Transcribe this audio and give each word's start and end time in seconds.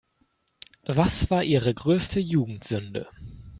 Was 0.87 1.29
war 1.29 1.43
Ihre 1.43 1.75
größte 1.75 2.19
Jugendsünde? 2.19 3.07